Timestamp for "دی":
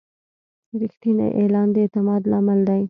2.69-2.79